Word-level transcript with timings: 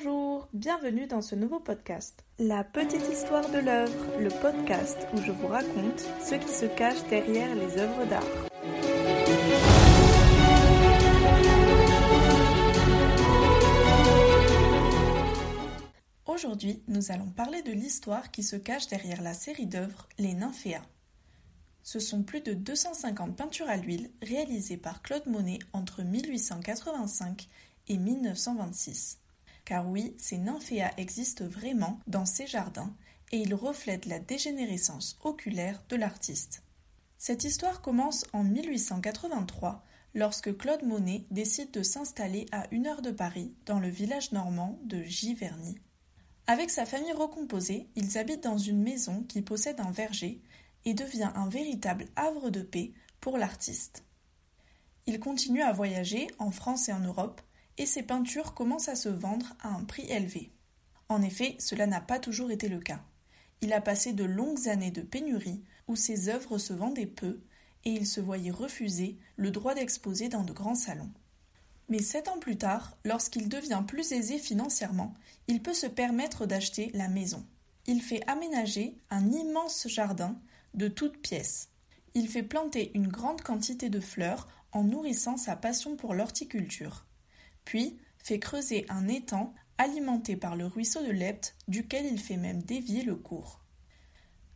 Bonjour, 0.00 0.48
bienvenue 0.52 1.08
dans 1.08 1.22
ce 1.22 1.34
nouveau 1.34 1.58
podcast. 1.58 2.24
La 2.38 2.62
petite 2.62 3.02
histoire 3.12 3.50
de 3.50 3.58
l'œuvre, 3.58 4.20
le 4.20 4.28
podcast 4.28 4.96
où 5.12 5.20
je 5.20 5.32
vous 5.32 5.48
raconte 5.48 5.98
ce 6.24 6.36
qui 6.36 6.52
se 6.52 6.66
cache 6.66 7.02
derrière 7.10 7.52
les 7.56 7.78
œuvres 7.78 8.04
d'art. 8.06 8.22
Aujourd'hui, 16.26 16.80
nous 16.86 17.10
allons 17.10 17.30
parler 17.30 17.62
de 17.62 17.72
l'histoire 17.72 18.30
qui 18.30 18.44
se 18.44 18.54
cache 18.54 18.86
derrière 18.86 19.20
la 19.20 19.34
série 19.34 19.66
d'œuvres 19.66 20.06
Les 20.16 20.34
Nymphéas. 20.34 20.86
Ce 21.82 21.98
sont 21.98 22.22
plus 22.22 22.40
de 22.40 22.52
250 22.52 23.34
peintures 23.36 23.68
à 23.68 23.76
l'huile 23.76 24.12
réalisées 24.22 24.76
par 24.76 25.02
Claude 25.02 25.26
Monet 25.26 25.58
entre 25.72 26.04
1885 26.04 27.48
et 27.88 27.96
1926. 27.96 29.18
Car 29.68 29.86
oui, 29.86 30.14
ces 30.16 30.38
nymphéas 30.38 30.94
existent 30.96 31.46
vraiment 31.46 32.00
dans 32.06 32.24
ces 32.24 32.46
jardins 32.46 32.90
et 33.32 33.36
ils 33.36 33.54
reflètent 33.54 34.06
la 34.06 34.18
dégénérescence 34.18 35.18
oculaire 35.22 35.84
de 35.90 35.96
l'artiste. 35.96 36.62
Cette 37.18 37.44
histoire 37.44 37.82
commence 37.82 38.24
en 38.32 38.44
1883 38.44 39.84
lorsque 40.14 40.56
Claude 40.56 40.84
Monet 40.84 41.26
décide 41.30 41.70
de 41.70 41.82
s'installer 41.82 42.46
à 42.50 42.66
une 42.70 42.86
heure 42.86 43.02
de 43.02 43.10
Paris 43.10 43.52
dans 43.66 43.78
le 43.78 43.90
village 43.90 44.32
normand 44.32 44.78
de 44.84 45.02
Giverny. 45.02 45.76
Avec 46.46 46.70
sa 46.70 46.86
famille 46.86 47.12
recomposée, 47.12 47.90
ils 47.94 48.16
habitent 48.16 48.44
dans 48.44 48.56
une 48.56 48.82
maison 48.82 49.22
qui 49.24 49.42
possède 49.42 49.80
un 49.80 49.90
verger 49.90 50.40
et 50.86 50.94
devient 50.94 51.30
un 51.34 51.50
véritable 51.50 52.06
havre 52.16 52.48
de 52.48 52.62
paix 52.62 52.92
pour 53.20 53.36
l'artiste. 53.36 54.02
Il 55.04 55.20
continue 55.20 55.60
à 55.60 55.72
voyager 55.72 56.26
en 56.38 56.50
France 56.50 56.88
et 56.88 56.94
en 56.94 57.00
Europe 57.00 57.42
et 57.78 57.86
ses 57.86 58.02
peintures 58.02 58.54
commencent 58.54 58.88
à 58.88 58.96
se 58.96 59.08
vendre 59.08 59.54
à 59.60 59.68
un 59.68 59.84
prix 59.84 60.10
élevé. 60.10 60.52
En 61.08 61.22
effet, 61.22 61.56
cela 61.58 61.86
n'a 61.86 62.00
pas 62.00 62.18
toujours 62.18 62.50
été 62.50 62.68
le 62.68 62.80
cas. 62.80 63.02
Il 63.60 63.72
a 63.72 63.80
passé 63.80 64.12
de 64.12 64.24
longues 64.24 64.68
années 64.68 64.90
de 64.90 65.00
pénurie 65.00 65.62
où 65.86 65.96
ses 65.96 66.28
œuvres 66.28 66.58
se 66.58 66.72
vendaient 66.72 67.06
peu 67.06 67.40
et 67.84 67.90
il 67.90 68.06
se 68.06 68.20
voyait 68.20 68.50
refuser 68.50 69.16
le 69.36 69.50
droit 69.50 69.74
d'exposer 69.74 70.28
dans 70.28 70.44
de 70.44 70.52
grands 70.52 70.74
salons. 70.74 71.10
Mais 71.88 72.02
sept 72.02 72.28
ans 72.28 72.38
plus 72.38 72.58
tard, 72.58 72.98
lorsqu'il 73.04 73.48
devient 73.48 73.82
plus 73.86 74.12
aisé 74.12 74.38
financièrement, 74.38 75.14
il 75.46 75.62
peut 75.62 75.72
se 75.72 75.86
permettre 75.86 76.44
d'acheter 76.44 76.90
la 76.92 77.08
maison. 77.08 77.46
Il 77.86 78.02
fait 78.02 78.20
aménager 78.26 78.98
un 79.08 79.32
immense 79.32 79.88
jardin 79.88 80.38
de 80.74 80.88
toutes 80.88 81.16
pièces. 81.16 81.70
Il 82.14 82.28
fait 82.28 82.42
planter 82.42 82.90
une 82.94 83.08
grande 83.08 83.40
quantité 83.40 83.88
de 83.88 84.00
fleurs 84.00 84.48
en 84.72 84.84
nourrissant 84.84 85.38
sa 85.38 85.56
passion 85.56 85.96
pour 85.96 86.12
l'horticulture 86.12 87.06
puis 87.68 87.98
fait 88.16 88.38
creuser 88.38 88.86
un 88.88 89.08
étang 89.08 89.52
alimenté 89.76 90.36
par 90.36 90.56
le 90.56 90.64
ruisseau 90.64 91.02
de 91.02 91.12
Lepte, 91.12 91.54
duquel 91.68 92.06
il 92.06 92.18
fait 92.18 92.38
même 92.38 92.62
dévier 92.62 93.02
le 93.02 93.14
cours. 93.14 93.60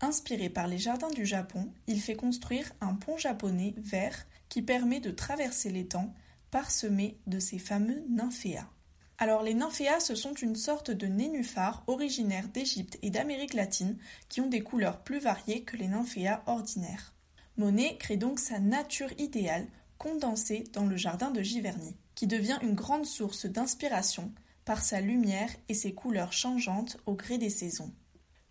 Inspiré 0.00 0.48
par 0.48 0.66
les 0.66 0.78
jardins 0.78 1.10
du 1.10 1.26
Japon, 1.26 1.70
il 1.86 2.00
fait 2.00 2.16
construire 2.16 2.72
un 2.80 2.94
pont 2.94 3.18
japonais 3.18 3.74
vert 3.76 4.24
qui 4.48 4.62
permet 4.62 4.98
de 4.98 5.10
traverser 5.10 5.68
l'étang 5.68 6.14
parsemé 6.50 7.18
de 7.26 7.38
ces 7.38 7.58
fameux 7.58 8.02
nymphéas. 8.08 8.70
Alors 9.18 9.42
les 9.42 9.52
nymphéas, 9.52 10.00
ce 10.00 10.14
sont 10.14 10.32
une 10.32 10.56
sorte 10.56 10.90
de 10.90 11.06
nénuphars 11.06 11.84
originaires 11.88 12.48
d'Égypte 12.48 12.98
et 13.02 13.10
d'Amérique 13.10 13.52
latine 13.52 13.98
qui 14.30 14.40
ont 14.40 14.48
des 14.48 14.62
couleurs 14.62 15.02
plus 15.02 15.18
variées 15.18 15.64
que 15.64 15.76
les 15.76 15.88
nymphéas 15.88 16.42
ordinaires. 16.46 17.12
Monet 17.58 17.98
crée 17.98 18.16
donc 18.16 18.38
sa 18.38 18.58
nature 18.58 19.12
idéale 19.18 19.66
condensée 20.02 20.64
dans 20.72 20.84
le 20.84 20.96
jardin 20.96 21.30
de 21.30 21.42
Giverny 21.42 21.94
qui 22.16 22.26
devient 22.26 22.58
une 22.60 22.74
grande 22.74 23.06
source 23.06 23.46
d'inspiration 23.46 24.32
par 24.64 24.82
sa 24.82 25.00
lumière 25.00 25.50
et 25.68 25.74
ses 25.74 25.94
couleurs 25.94 26.32
changeantes 26.32 26.96
au 27.06 27.14
gré 27.14 27.38
des 27.38 27.50
saisons. 27.50 27.94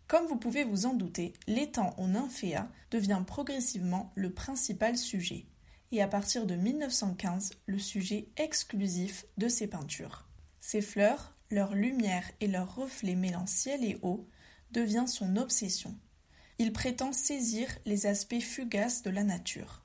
Comme 0.08 0.28
vous 0.28 0.38
pouvez 0.38 0.64
vous 0.64 0.86
en 0.86 0.94
douter, 0.94 1.34
l'étang 1.48 1.94
au 1.98 2.08
nymphéa 2.08 2.70
devient 2.90 3.22
progressivement 3.28 4.14
le 4.16 4.34
principal 4.34 4.98
sujet, 4.98 5.46
et 5.92 6.02
à 6.02 6.08
partir 6.08 6.46
de 6.46 6.56
1915 6.56 7.52
le 7.66 7.80
sujet 7.80 8.30
exclusif 8.38 9.26
de 9.38 9.50
ses 9.50 9.68
peintures. 9.68 10.30
Ses 10.62 10.82
fleurs, 10.82 11.36
leur 11.50 11.76
lumière 11.76 12.32
et 12.40 12.48
leurs 12.48 12.76
reflets 12.76 13.16
mêlant 13.16 13.46
ciel 13.46 13.84
et 13.84 14.00
eau 14.04 14.26
devient 14.72 15.06
son 15.06 15.36
obsession. 15.36 15.98
Il 16.60 16.72
prétend 16.72 17.12
saisir 17.12 17.68
les 17.86 18.06
aspects 18.06 18.40
fugaces 18.40 19.02
de 19.02 19.10
la 19.10 19.26
nature. 19.26 19.82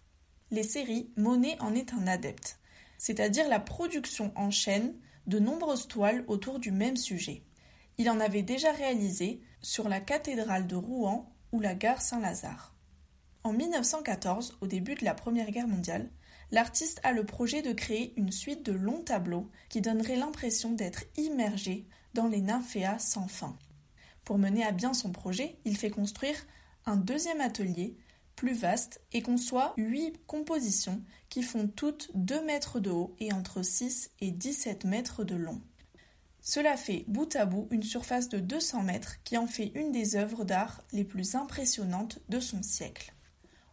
Les 0.51 0.63
séries, 0.63 1.11
Monet 1.17 1.57
en 1.61 1.75
est 1.75 1.93
un 1.93 2.07
adepte 2.07 2.59
c'est-à-dire 2.99 3.49
la 3.49 3.61
production 3.61 4.33
en 4.37 4.51
chaîne 4.51 4.95
de 5.27 5.39
nombreuses 5.39 5.89
toiles 5.89 6.25
autour 6.29 6.59
du 6.59 6.71
même 6.71 6.97
sujet. 6.97 7.43
Il 7.99 8.11
en 8.11 8.21
avait 8.21 8.43
déjà 8.43 8.73
réalisé 8.73 9.41
sur 9.61 9.89
la 9.89 10.01
cathédrale 10.01 10.67
de 10.67 10.77
Rouen 10.77 11.33
ou 11.53 11.61
la 11.61 11.75
gare 11.75 12.03
Saint-Lazare. 12.03 12.75
En 13.43 13.53
1914, 13.53 14.59
au 14.61 14.67
début 14.67 14.95
de 14.95 15.05
la 15.05 15.15
Première 15.15 15.51
Guerre 15.51 15.69
mondiale, 15.69 16.11
l'artiste 16.51 17.01
a 17.03 17.13
le 17.13 17.25
projet 17.25 17.63
de 17.63 17.73
créer 17.73 18.13
une 18.17 18.33
suite 18.33 18.65
de 18.65 18.73
longs 18.73 19.03
tableaux 19.03 19.49
qui 19.69 19.81
donneraient 19.81 20.17
l'impression 20.17 20.73
d'être 20.73 21.05
immergé 21.17 21.87
dans 22.15 22.29
les 22.29 22.41
nymphéas 22.41 22.99
sans 22.99 23.29
fin. 23.29 23.57
Pour 24.25 24.39
mener 24.39 24.65
à 24.65 24.73
bien 24.73 24.95
son 24.95 25.13
projet, 25.13 25.59
il 25.65 25.77
fait 25.77 25.91
construire 25.91 26.37
un 26.87 26.97
deuxième 26.97 27.41
atelier 27.41 27.97
plus 28.37 28.53
vaste 28.53 29.01
et 29.13 29.23
conçoit 29.23 29.75
huit 29.77 30.15
compositions 30.27 31.03
qui 31.29 31.43
font 31.43 31.67
toutes 31.67 32.11
2 32.15 32.45
mètres 32.45 32.79
de 32.79 32.91
haut 32.91 33.17
et 33.19 33.33
entre 33.33 33.63
6 33.63 34.11
et 34.21 34.31
17 34.31 34.85
mètres 34.85 35.25
de 35.25 35.35
long. 35.35 35.61
Cela 36.43 36.77
fait 36.77 37.05
bout 37.09 37.35
à 37.35 37.45
bout 37.45 37.67
une 37.73 37.83
surface 37.83 38.29
de 38.29 38.39
200 38.39 38.83
mètres 38.85 39.17
qui 39.25 39.37
en 39.37 39.49
fait 39.49 39.73
une 39.75 39.91
des 39.91 40.15
œuvres 40.15 40.45
d'art 40.45 40.83
les 40.93 41.03
plus 41.03 41.35
impressionnantes 41.35 42.21
de 42.29 42.39
son 42.39 42.63
siècle. 42.63 43.13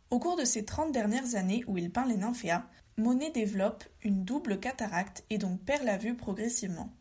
Au 0.09 0.17
cours 0.17 0.37
de 0.37 0.45
ces 0.45 0.65
30 0.65 0.91
dernières 0.91 1.35
années 1.35 1.63
où 1.67 1.77
il 1.77 1.91
peint 1.91 2.07
les 2.07 2.17
nymphéas, 2.17 2.65
Monet 2.97 3.31
développe 3.31 3.83
une 4.01 4.23
double 4.23 4.59
cataracte 4.59 5.23
et 5.29 5.37
donc 5.37 5.59
perd 5.61 5.83
la 5.83 5.97
vue 5.97 6.15
progressivement. 6.15 6.93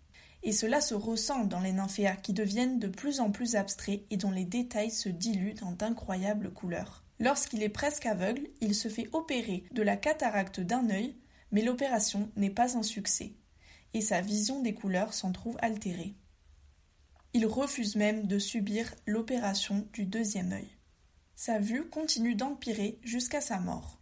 Et 0.43 0.53
cela 0.53 0.81
se 0.81 0.95
ressent 0.95 1.45
dans 1.45 1.61
les 1.61 1.73
nymphéas 1.73 2.17
qui 2.17 2.33
deviennent 2.33 2.79
de 2.79 2.89
plus 2.89 3.21
en 3.21 3.31
plus 3.31 3.55
abstraits 3.55 4.03
et 4.11 4.17
dont 4.17 4.31
les 4.31 4.45
détails 4.45 4.91
se 4.91 5.09
diluent 5.09 5.55
dans 5.55 5.73
d'incroyables 5.73 6.53
couleurs. 6.53 7.05
Lorsqu'il 7.23 7.63
est 7.63 7.69
presque 7.69 8.07
aveugle, 8.07 8.49
il 8.61 8.75
se 8.75 8.89
fait 8.89 9.09
opérer 9.13 9.63
de 9.71 9.83
la 9.83 9.97
cataracte 9.97 10.59
d'un 10.59 10.91
œil, 10.91 11.15
mais 11.53 11.63
l'opération 11.63 12.33
n'est 12.35 12.51
pas 12.51 12.77
un 12.77 12.83
succès, 12.83 13.35
et 13.95 14.01
sa 14.01 14.21
vision 14.21 14.61
des 14.61 14.75
couleurs 14.75 15.15
s'en 15.15 15.31
trouve 15.31 15.57
altérée. 15.63 16.17
Il 17.33 17.47
refuse 17.47 17.95
même 17.95 18.27
de 18.27 18.41
subir 18.41 18.93
l'opération 19.07 19.87
du 19.93 20.05
deuxième 20.05 20.51
œil. 20.51 20.77
Sa 21.37 21.61
vue 21.61 21.89
continue 21.89 22.35
d'empirer 22.35 22.99
jusqu'à 23.05 23.41
sa 23.41 23.61
mort. 23.61 24.01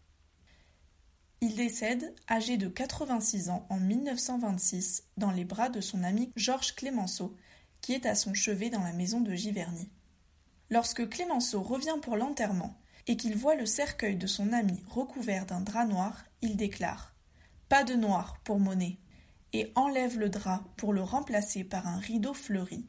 Il 1.42 1.56
décède, 1.56 2.14
âgé 2.26 2.56
de 2.56 2.68
86 2.68 3.50
ans, 3.50 3.66
en 3.68 3.78
1926, 3.78 5.08
dans 5.18 5.30
les 5.30 5.44
bras 5.44 5.68
de 5.68 5.82
son 5.82 6.04
ami 6.04 6.32
Georges 6.36 6.74
Clémenceau, 6.74 7.36
qui 7.82 7.92
est 7.92 8.06
à 8.06 8.14
son 8.14 8.32
chevet 8.32 8.70
dans 8.70 8.82
la 8.82 8.94
maison 8.94 9.20
de 9.20 9.34
Giverny. 9.34 9.90
Lorsque 10.70 11.06
Clémenceau 11.06 11.62
revient 11.62 11.98
pour 12.00 12.16
l'enterrement, 12.16 12.79
et 13.06 13.16
qu'il 13.16 13.36
voit 13.36 13.54
le 13.54 13.66
cercueil 13.66 14.16
de 14.16 14.26
son 14.26 14.52
ami 14.52 14.82
recouvert 14.88 15.46
d'un 15.46 15.60
drap 15.60 15.84
noir, 15.84 16.24
il 16.42 16.56
déclare 16.56 17.14
Pas 17.68 17.84
de 17.84 17.94
noir 17.94 18.38
pour 18.44 18.58
Monet 18.60 18.98
et 19.52 19.72
enlève 19.74 20.18
le 20.18 20.28
drap 20.28 20.62
pour 20.76 20.92
le 20.92 21.02
remplacer 21.02 21.64
par 21.64 21.86
un 21.86 21.98
rideau 21.98 22.34
fleuri. 22.34 22.86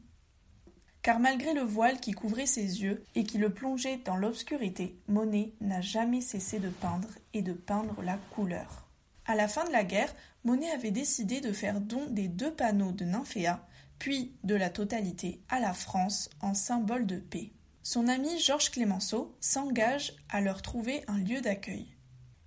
Car 1.02 1.18
malgré 1.18 1.52
le 1.52 1.62
voile 1.62 1.98
qui 1.98 2.12
couvrait 2.12 2.46
ses 2.46 2.82
yeux 2.82 3.04
et 3.16 3.24
qui 3.24 3.38
le 3.38 3.52
plongeait 3.52 4.00
dans 4.04 4.16
l'obscurité, 4.16 4.96
Monet 5.08 5.52
n'a 5.60 5.80
jamais 5.80 6.20
cessé 6.20 6.60
de 6.60 6.68
peindre 6.68 7.08
et 7.34 7.42
de 7.42 7.52
peindre 7.52 8.00
la 8.02 8.18
couleur. 8.30 8.86
À 9.26 9.34
la 9.34 9.48
fin 9.48 9.64
de 9.64 9.72
la 9.72 9.82
guerre, 9.82 10.14
Monet 10.44 10.70
avait 10.70 10.92
décidé 10.92 11.40
de 11.40 11.52
faire 11.52 11.80
don 11.80 12.06
des 12.10 12.28
deux 12.28 12.52
panneaux 12.52 12.92
de 12.92 13.04
Nymphéa, 13.04 13.66
puis 13.98 14.36
de 14.44 14.54
la 14.54 14.70
totalité 14.70 15.40
à 15.48 15.58
la 15.60 15.72
France 15.72 16.30
en 16.40 16.54
symbole 16.54 17.06
de 17.06 17.18
paix. 17.18 17.52
Son 17.84 18.06
ami 18.06 18.38
Georges 18.38 18.70
Clémenceau 18.70 19.36
s'engage 19.40 20.14
à 20.28 20.40
leur 20.40 20.62
trouver 20.62 21.02
un 21.08 21.18
lieu 21.18 21.40
d'accueil. 21.40 21.96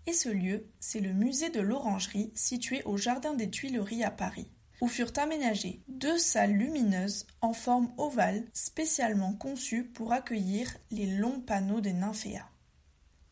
Et 0.08 0.14
ce 0.14 0.30
lieu, 0.30 0.70
c'est 0.80 1.02
le 1.02 1.12
musée 1.12 1.50
de 1.50 1.60
l'Orangerie 1.60 2.32
situé 2.36 2.82
au 2.84 2.96
Jardin 2.96 3.34
des 3.34 3.50
Tuileries 3.50 4.06
à 4.06 4.12
Paris, 4.12 4.50
où 4.80 4.88
furent 4.88 5.12
aménagées 5.18 5.82
deux 5.90 6.18
salles 6.18 6.54
lumineuses 6.54 7.28
en 7.42 7.52
forme 7.52 7.92
ovale 7.98 8.46
spécialement 8.54 9.34
conçues 9.34 9.84
pour 9.84 10.14
accueillir 10.14 10.78
les 10.90 11.08
longs 11.08 11.42
panneaux 11.42 11.82
des 11.82 11.94
nymphéas. 11.94 12.50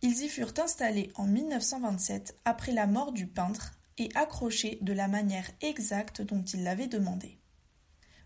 Ils 0.01 0.23
y 0.23 0.27
furent 0.27 0.53
installés 0.57 1.09
en 1.15 1.25
1927 1.25 2.35
après 2.43 2.73
la 2.73 2.85
mort 2.85 3.13
du 3.13 3.27
peintre 3.27 3.71
et 3.97 4.09
accrochés 4.15 4.77
de 4.81 4.91
la 4.91 5.07
manière 5.07 5.49
exacte 5.61 6.21
dont 6.21 6.43
il 6.43 6.63
l'avait 6.63 6.87
demandé. 6.87 7.39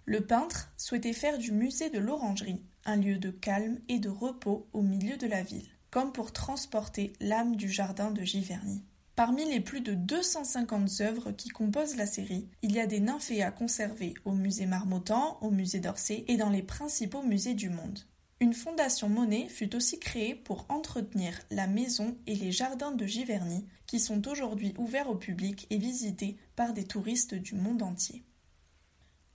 Le 0.10 0.22
peintre 0.22 0.72
souhaitait 0.78 1.12
faire 1.12 1.38
du 1.38 1.52
musée 1.52 1.90
de 1.90 2.00
l'Orangerie 2.00 2.62
un 2.86 2.96
lieu 2.96 3.18
de 3.18 3.30
calme 3.30 3.78
et 3.90 4.00
de 4.00 4.08
repos 4.08 4.66
au 4.72 4.82
milieu 4.82 5.18
de 5.18 5.28
la 5.28 5.44
ville, 5.44 5.68
comme 5.92 6.14
pour 6.14 6.32
transporter 6.32 7.12
l'âme 7.20 7.58
du 7.58 7.70
jardin 7.70 8.10
de 8.12 8.24
Giverny. 8.24 8.82
Parmi 9.18 9.44
les 9.44 9.60
plus 9.60 9.82
de 9.82 9.94
250 9.94 11.02
œuvres 11.02 11.32
qui 11.34 11.50
composent 11.50 11.98
la 11.98 12.06
série, 12.06 12.48
il 12.62 12.72
y 12.72 12.80
a 12.80 12.88
des 12.88 13.02
nymphéas 13.02 13.52
conservées 13.52 14.14
au 14.24 14.32
musée 14.32 14.66
Marmottan, 14.66 15.38
au 15.42 15.52
musée 15.52 15.82
d'Orsay 15.82 16.24
et 16.30 16.38
dans 16.38 16.52
les 16.52 16.64
principaux 16.64 17.24
musées 17.24 17.56
du 17.56 17.70
monde. 17.70 18.00
Une 18.40 18.54
fondation 18.54 19.10
Monet 19.10 19.50
fut 19.50 19.76
aussi 19.76 20.00
créée 20.00 20.36
pour 20.36 20.68
entretenir 20.70 21.38
la 21.52 21.68
maison 21.68 22.16
et 22.28 22.36
les 22.36 22.54
jardins 22.54 22.94
de 22.94 23.06
Giverny, 23.06 23.66
qui 23.88 24.00
sont 24.00 24.26
aujourd'hui 24.30 24.74
ouverts 24.78 25.10
au 25.10 25.16
public 25.16 25.68
et 25.70 25.78
visités 25.78 26.38
par 26.56 26.72
des 26.72 26.86
touristes 26.86 27.36
du 27.36 27.56
monde 27.56 27.84
entier. 27.84 28.24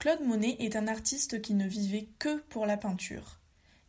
Claude 0.03 0.27
Monet 0.27 0.57
est 0.59 0.75
un 0.75 0.89
artiste 0.89 1.41
qui 1.41 1.53
ne 1.53 1.65
vivait 1.65 2.09
que 2.19 2.39
pour 2.49 2.65
la 2.65 2.75
peinture. 2.75 3.39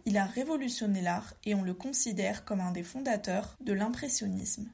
Il 0.05 0.16
a 0.16 0.25
révolutionné 0.25 1.00
l'art 1.00 1.34
et 1.44 1.56
on 1.56 1.62
le 1.64 1.75
considère 1.75 2.44
comme 2.44 2.61
un 2.61 2.70
des 2.70 2.84
fondateurs 2.84 3.56
de 3.61 3.72
l'impressionnisme. 3.72 4.70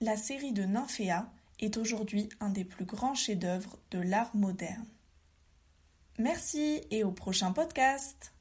La 0.00 0.16
série 0.16 0.50
de 0.50 0.64
Nymphéa 0.64 1.30
est 1.60 1.76
aujourd'hui 1.76 2.28
un 2.40 2.50
des 2.50 2.64
plus 2.64 2.86
grands 2.86 3.14
chefs-d'œuvre 3.14 3.78
de 3.92 4.00
l'art 4.00 4.34
moderne. 4.34 4.88
Merci 6.18 6.80
et 6.90 7.04
au 7.04 7.12
prochain 7.12 7.52
podcast! 7.52 8.32